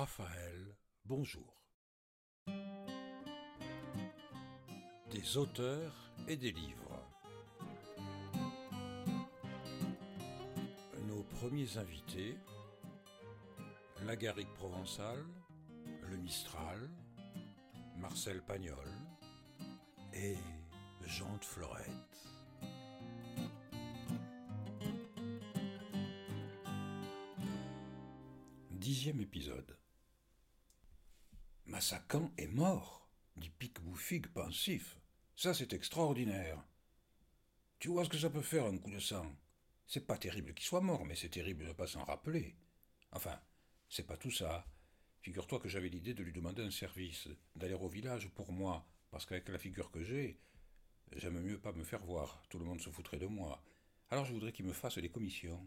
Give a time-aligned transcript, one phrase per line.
[0.00, 1.62] Raphaël, bonjour.
[5.10, 7.04] Des auteurs et des livres.
[11.06, 12.34] Nos premiers invités,
[14.06, 15.22] la garrigue provençale,
[16.08, 16.88] le Mistral,
[17.98, 18.88] Marcel Pagnol
[20.14, 20.38] et
[21.04, 21.90] Jean de Florette.
[28.70, 29.76] Dixième épisode.
[31.70, 34.98] Massacan est mort, dit Pic-Bouffigue pensif.
[35.36, 36.60] Ça, c'est extraordinaire.
[37.78, 39.24] Tu vois ce que ça peut faire un coup de sang?
[39.86, 42.56] C'est pas terrible qu'il soit mort, mais c'est terrible de ne pas s'en rappeler.
[43.12, 43.40] Enfin,
[43.88, 44.66] c'est pas tout ça.
[45.20, 49.24] Figure-toi que j'avais l'idée de lui demander un service, d'aller au village pour moi, parce
[49.24, 50.40] qu'avec la figure que j'ai,
[51.12, 53.62] j'aime mieux pas me faire voir, tout le monde se foutrait de moi.
[54.10, 55.64] Alors je voudrais qu'il me fasse des commissions.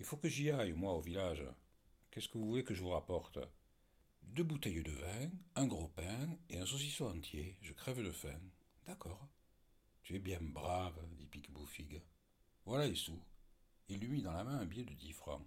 [0.00, 1.44] Il faut que j'y aille, moi, au village.
[2.10, 3.38] Qu'est-ce que vous voulez que je vous rapporte?
[4.26, 7.56] Deux bouteilles de vin, un gros pain et un saucisson entier.
[7.62, 8.40] Je crève de faim.
[8.86, 9.26] D'accord.
[10.02, 12.02] Tu es bien brave, dit Pique-Bouffigue.
[12.64, 13.22] Voilà les sous.
[13.88, 15.46] Il lui mit dans la main un billet de dix francs.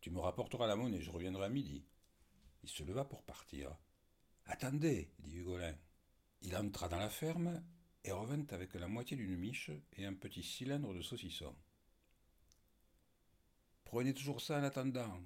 [0.00, 1.84] Tu me rapporteras la monnaie, je reviendrai à midi.
[2.62, 3.76] Il se leva pour partir.
[4.46, 5.76] Attendez, dit Hugolin.
[6.40, 7.62] Il entra dans la ferme
[8.04, 11.54] et revint avec la moitié d'une miche et un petit cylindre de saucisson.
[13.84, 15.20] Prenez toujours ça en attendant.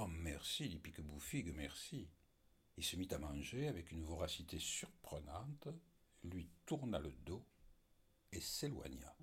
[0.00, 2.08] Oh, merci, dit Pique-Bouffigue, merci.
[2.76, 5.66] Il se mit à manger avec une voracité surprenante,
[6.22, 7.44] lui tourna le dos
[8.30, 9.16] et s'éloigna.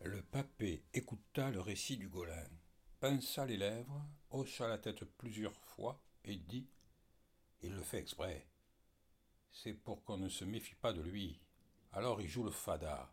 [0.00, 2.48] Le papé écouta le récit du Golin
[2.98, 6.66] pinça les lèvres, hocha la tête plusieurs fois et dit
[7.64, 8.46] Il le fait exprès.
[9.50, 11.40] C'est pour qu'on ne se méfie pas de lui.
[11.92, 13.10] Alors il joue le fada.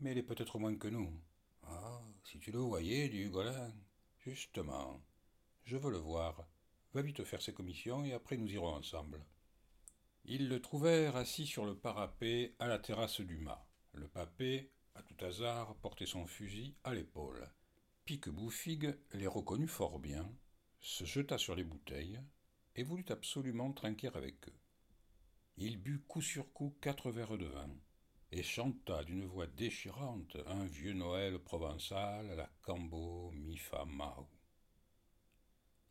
[0.00, 1.12] Mais il est peut-être moins que nous.
[1.62, 3.72] Ah, si tu le voyais, dit Hugolin.
[4.18, 5.00] Justement,
[5.62, 6.48] je veux le voir.
[6.94, 9.24] Va vite faire ses commissions et après nous irons ensemble.
[10.24, 13.64] Ils le trouvèrent assis sur le parapet à la terrasse du mât.
[13.92, 17.48] Le papé, à tout hasard, portait son fusil à l'épaule.
[18.04, 20.28] Pique-Bouffigue les reconnut fort bien,
[20.80, 22.20] se jeta sur les bouteilles
[22.76, 24.58] et voulut absolument trinquer avec eux.
[25.56, 27.70] Il but coup sur coup quatre verres de vin
[28.30, 34.28] et chanta d'une voix déchirante un vieux Noël provençal à la Cambo mi fa mau.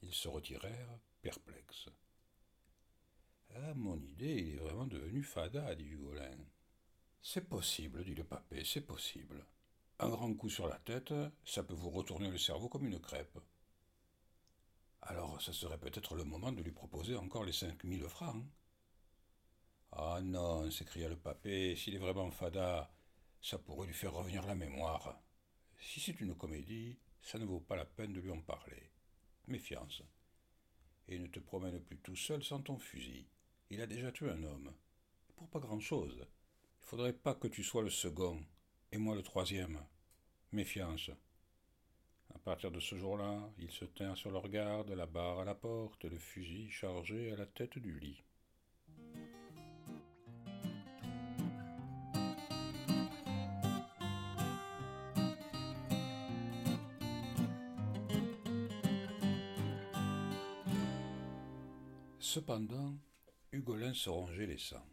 [0.01, 1.89] Ils se retirèrent perplexes.
[3.55, 6.37] Ah, mon idée, il est vraiment devenu fada, dit Hugolin.
[7.21, 9.45] C'est possible, dit le papé, c'est possible.
[9.99, 11.13] Un grand coup sur la tête,
[11.43, 13.39] ça peut vous retourner le cerveau comme une crêpe.
[15.09, 18.43] Alors, ça serait peut-être le moment de lui proposer encore les cinq mille francs.
[19.93, 22.91] Ah non, s'écria le papé, s'il est vraiment fada,
[23.41, 25.17] ça pourrait lui faire revenir la mémoire.
[25.79, 28.91] Si c'est une comédie, ça ne vaut pas la peine de lui en parler.
[29.47, 30.03] Méfiance.
[31.07, 33.29] Et ne te promène plus tout seul sans ton fusil.
[33.69, 34.73] Il a déjà tué un homme.
[35.37, 36.27] Pour pas grand-chose.
[36.81, 38.43] Il faudrait pas que tu sois le second
[38.91, 39.81] et moi le troisième.
[40.51, 41.11] Méfiance.
[42.33, 45.55] À partir de ce jour-là, ils se tinrent sur leur garde, la barre à la
[45.55, 48.23] porte, le fusil chargé à la tête du lit.
[62.19, 62.95] Cependant,
[63.51, 64.85] Hugolin se rongeait les sangs.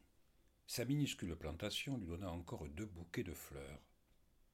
[0.67, 3.83] Sa minuscule plantation lui donna encore deux bouquets de fleurs,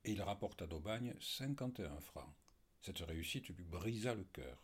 [0.04, 2.34] et il rapporta d'Aubagne cinquante et un francs.
[2.80, 4.62] Cette réussite lui brisa le cœur,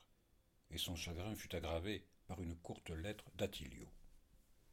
[0.70, 3.88] et son chagrin fut aggravé par une courte lettre d'Attilio.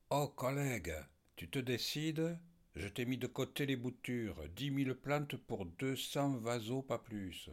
[0.10, 0.96] Oh, collègue,
[1.36, 2.40] tu te décides?
[2.76, 7.00] Je t'ai mis de côté les boutures, dix mille plantes pour deux cents vaseaux, pas
[7.00, 7.50] plus.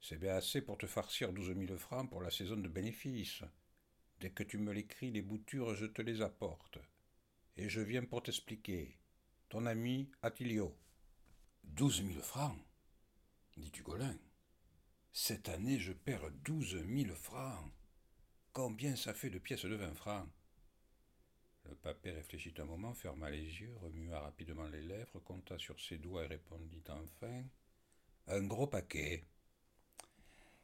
[0.00, 3.42] C'est bien assez pour te farcir douze mille francs pour la saison de bénéfices.
[4.20, 6.78] Dès que tu me l'écris, les boutures, je te les apporte
[7.56, 8.98] et je viens pour t'expliquer.
[9.48, 10.76] Ton ami Attilio.
[11.64, 12.58] Douze mille francs?
[13.56, 14.16] Dit Hugolin.
[15.28, 17.70] Cette année, je perds douze mille francs.
[18.54, 20.26] Combien ça fait de pièces de vingt francs?
[21.66, 25.98] Le papé réfléchit un moment, ferma les yeux, remua rapidement les lèvres, compta sur ses
[25.98, 27.44] doigts et répondit enfin
[28.26, 29.26] Un gros paquet.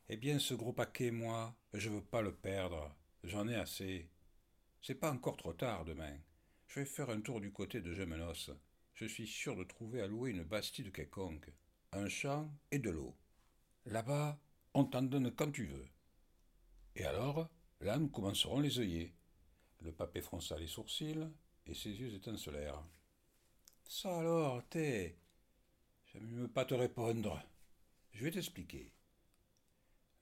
[0.08, 2.96] Eh bien, ce gros paquet, moi, je veux pas le perdre.
[3.22, 4.08] J'en ai assez.
[4.80, 6.16] C'est pas encore trop tard demain.
[6.68, 8.50] Je vais faire un tour du côté de Gemenos.
[8.94, 11.52] Je suis sûr de trouver à louer une bastide quelconque,
[11.92, 13.14] un champ et de l'eau.
[13.84, 14.40] Là-bas,
[14.74, 15.88] on t'en donne quand tu veux.
[16.96, 17.48] Et alors,
[17.80, 19.14] là, nous commencerons les œillets.
[19.80, 21.28] Le papé fronça les sourcils
[21.66, 22.82] et ses yeux étincelèrent.
[23.88, 25.16] Ça alors, t'es.
[26.06, 27.40] J'aime mieux pas te répondre.
[28.12, 28.92] Je vais t'expliquer.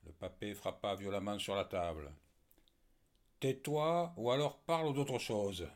[0.05, 2.11] Le papé frappa violemment sur la table.
[3.39, 5.67] Tais-toi ou alors parle d'autre chose.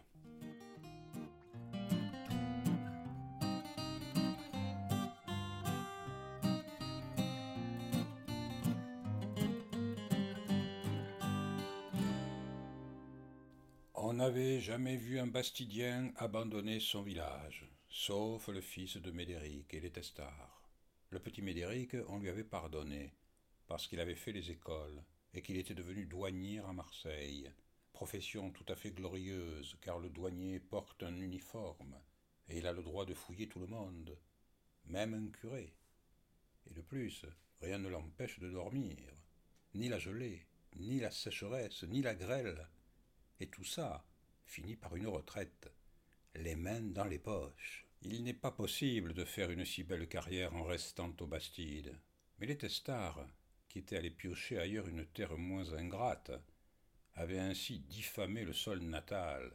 [14.09, 19.81] On n'avait jamais vu un Bastidien abandonner son village, sauf le fils de Médéric et
[19.81, 20.71] les testards.
[21.09, 23.11] Le petit Médéric, on lui avait pardonné,
[23.67, 27.51] parce qu'il avait fait les écoles et qu'il était devenu douanier à Marseille,
[27.91, 31.99] profession tout à fait glorieuse, car le douanier porte un uniforme,
[32.47, 34.17] et il a le droit de fouiller tout le monde,
[34.85, 35.73] même un curé.
[36.71, 37.25] Et de plus,
[37.59, 38.95] rien ne l'empêche de dormir,
[39.75, 40.45] ni la gelée,
[40.77, 42.69] ni la sécheresse, ni la grêle,
[43.39, 44.05] et tout ça
[44.45, 45.71] finit par une retraite,
[46.35, 47.85] les mains dans les poches.
[48.01, 51.99] Il n'est pas possible de faire une si belle carrière en restant aux Bastides.
[52.39, 53.27] Mais les testards,
[53.67, 56.31] qui était allé piocher ailleurs une terre moins ingrate,
[57.15, 59.51] avait ainsi diffamé le sol natal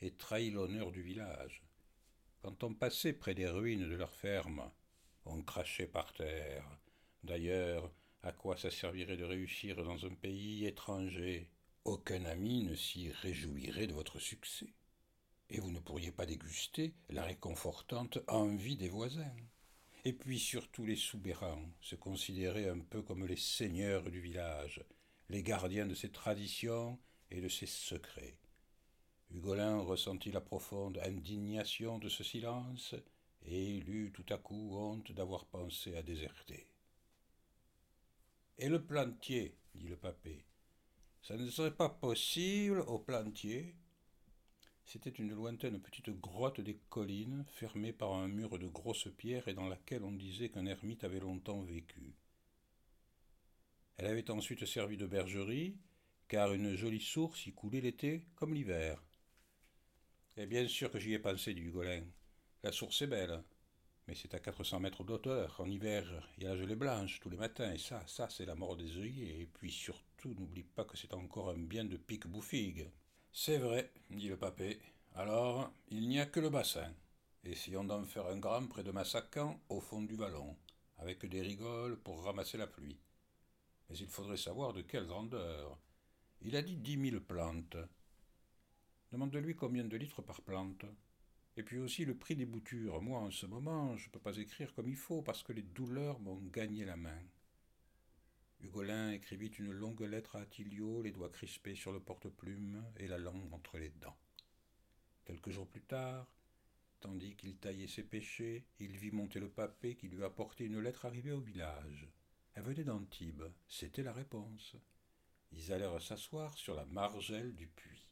[0.00, 1.62] et trahi l'honneur du village.
[2.42, 4.70] Quand on passait près des ruines de leur ferme,
[5.24, 6.78] on crachait par terre.
[7.22, 7.90] D'ailleurs,
[8.22, 11.50] à quoi ça servirait de réussir dans un pays étranger
[11.84, 14.72] Aucun ami ne s'y réjouirait de votre succès,
[15.50, 19.36] et vous ne pourriez pas déguster la réconfortante envie des voisins.
[20.06, 24.82] Et puis surtout les soubérants se considéraient un peu comme les seigneurs du village,
[25.28, 26.98] les gardiens de ses traditions
[27.30, 28.38] et de ses secrets.
[29.30, 32.94] Hugolin ressentit la profonde indignation de ce silence,
[33.42, 36.66] et il eut tout à coup honte d'avoir pensé à déserter.
[38.56, 40.46] Et le plantier, dit le papé,
[41.24, 43.74] ça ne serait pas possible au plantier
[44.84, 49.54] c'était une lointaine petite grotte des collines, fermée par un mur de grosses pierres et
[49.54, 52.14] dans laquelle on disait qu'un ermite avait longtemps vécu.
[53.96, 55.78] Elle avait ensuite servi de bergerie,
[56.28, 59.02] car une jolie source y coulait l'été comme l'hiver.
[60.36, 62.04] Et bien sûr que j'y ai pensé, dit Hugolin.
[62.62, 63.42] La source est belle,
[64.06, 65.60] mais c'est à quatre cents mètres d'auteur.
[65.60, 68.46] En hiver, il y a la gelée blanche tous les matins, et ça, ça, c'est
[68.46, 69.40] la mort des œillets.
[69.40, 72.90] Et puis surtout, n'oublie pas que c'est encore un bien de pique bouffigue.
[73.32, 74.78] C'est vrai, dit le papé.
[75.14, 76.92] Alors, il n'y a que le bassin.
[77.44, 80.56] Essayons d'en faire un grand près de Massacan, au fond du vallon,
[80.98, 82.98] avec des rigoles pour ramasser la pluie.
[83.88, 85.78] Mais il faudrait savoir de quelle grandeur.
[86.42, 87.76] Il a dit dix mille plantes.
[89.12, 90.84] Demande-lui combien de litres par plante.
[91.56, 93.00] Et puis aussi le prix des boutures.
[93.00, 95.62] Moi, en ce moment, je ne peux pas écrire comme il faut parce que les
[95.62, 97.22] douleurs m'ont gagné la main.
[98.64, 103.18] Hugolin écrivit une longue lettre à Attilio, les doigts crispés sur le porte-plume et la
[103.18, 104.16] langue entre les dents.
[105.26, 106.32] Quelques jours plus tard,
[107.00, 111.04] tandis qu'il taillait ses péchés, il vit monter le papé qui lui apportait une lettre
[111.04, 112.08] arrivée au village.
[112.54, 114.76] Elle venait d'Antibes, c'était la réponse.
[115.52, 118.06] Ils allèrent s'asseoir sur la margelle du puits.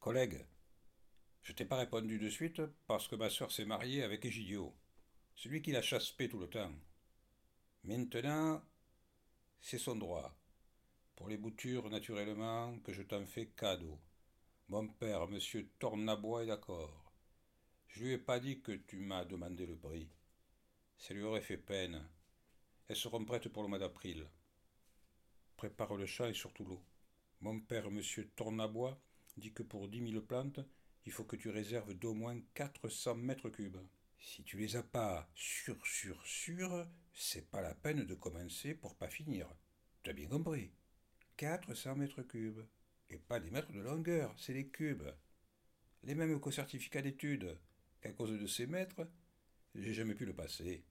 [0.00, 0.44] Collègue,
[1.42, 4.74] je t'ai pas répondu de suite parce que ma sœur s'est mariée avec Egidio,
[5.36, 6.72] celui qui l'a chaspé tout le temps.
[7.84, 8.62] Maintenant,
[9.60, 10.36] c'est son droit.
[11.16, 13.98] Pour les boutures, naturellement, que je t'en fais cadeau.
[14.68, 17.12] Mon père, monsieur Tornabois, est d'accord.
[17.88, 20.10] Je lui ai pas dit que tu m'as demandé le prix.
[20.98, 22.06] Ça lui aurait fait peine.
[22.88, 24.28] Elles seront prêtes pour le mois d'avril.
[25.56, 26.84] Prépare le chat et surtout l'eau.
[27.40, 29.00] Mon père, monsieur Tornabois,
[29.36, 30.60] dit que pour dix mille plantes,
[31.04, 33.78] il faut que tu réserves d'au moins quatre cents mètres cubes.
[34.18, 38.94] Si tu les as pas sur, sur, sur, c'est pas la peine de commencer pour
[38.96, 39.48] pas finir.
[40.02, 40.70] Tu as bien compris.
[41.36, 42.64] 400 mètres cubes.
[43.10, 45.08] Et pas des mètres de longueur, c'est les cubes.
[46.02, 47.58] Les mêmes qu'au certificat d'études,
[48.00, 49.08] qu'à cause de ces mètres,
[49.74, 50.84] j'ai jamais pu le passer.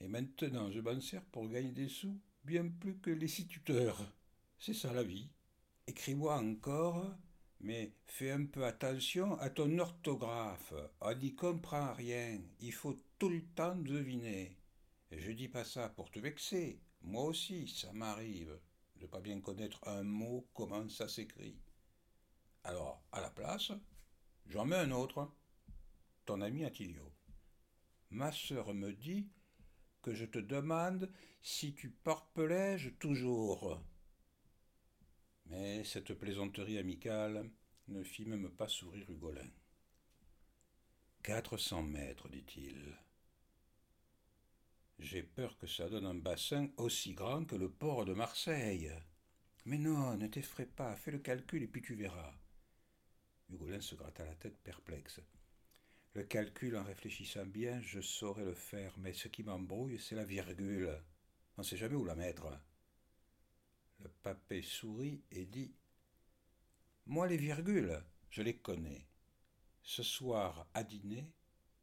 [0.00, 4.12] Et maintenant, je m'en sers pour gagner des sous, bien plus que les six tuteurs.
[4.58, 5.28] C'est ça la vie.
[5.86, 7.14] Écris-moi encore
[7.64, 10.74] mais fais un peu attention à ton orthographe.
[11.00, 12.38] On n'y comprend rien.
[12.60, 14.58] Il faut tout le temps deviner.
[15.10, 16.82] Et je dis pas ça pour te vexer.
[17.00, 18.60] Moi aussi, ça m'arrive
[18.96, 21.58] de pas bien connaître un mot, comment ça s'écrit.
[22.64, 23.72] Alors, à la place,
[24.46, 25.32] j'en mets un autre.
[26.26, 27.14] Ton ami Attilio.
[28.10, 29.30] Ma sœur me dit
[30.02, 33.82] que je te demande si tu parpelèges toujours.
[35.46, 37.50] Mais cette plaisanterie amicale
[37.88, 39.50] ne fit même pas sourire Hugolin.
[41.22, 42.98] Quatre cents mètres, dit-il.
[44.98, 48.92] J'ai peur que ça donne un bassin aussi grand que le port de Marseille.
[49.64, 52.34] Mais non, ne t'effraie pas, fais le calcul et puis tu verras.
[53.50, 55.20] Hugolin se gratta la tête perplexe.
[56.14, 60.24] Le calcul, en réfléchissant bien, je saurais le faire, mais ce qui m'embrouille, c'est la
[60.24, 60.96] virgule.
[61.56, 62.46] On ne sait jamais où la mettre.
[64.08, 65.72] Papé sourit et dit
[67.06, 69.06] Moi, les virgules, je les connais.
[69.82, 71.30] Ce soir, à dîner,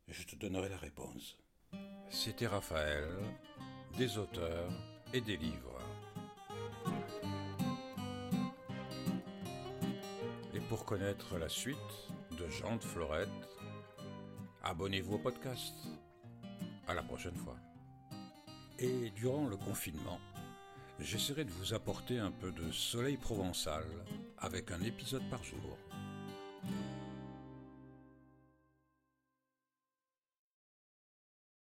[0.07, 1.37] je te donnerai la réponse.
[2.09, 3.07] C'était Raphaël,
[3.97, 4.71] des auteurs
[5.13, 5.79] et des livres.
[10.53, 11.77] Et pour connaître la suite
[12.37, 13.29] de Jean de Florette,
[14.63, 15.75] abonnez-vous au podcast.
[16.87, 17.57] À la prochaine fois.
[18.79, 20.19] Et durant le confinement,
[21.01, 23.83] j'essaierai de vous apporter un peu de soleil provençal
[24.37, 25.77] avec un épisode par jour.